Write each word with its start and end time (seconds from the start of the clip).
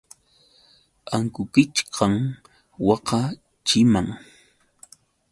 Ankukichkam 1.15 2.15
waqaachiman. 2.87 4.07